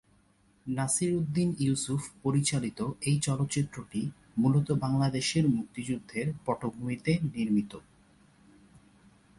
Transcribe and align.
নাসির 0.65 1.11
উদ্দীন 1.15 1.49
ইউসুফ 1.59 2.01
পরিচালিত 2.23 2.79
এই 3.01 3.17
চলচ্চিত্রটি 3.19 4.01
মূলত 4.37 4.67
বাংলাদেশের 4.83 5.45
মুক্তিযুদ্ধের 5.47 6.27
পটভূমিতে 6.45 7.11
নির্মিত। 7.33 7.71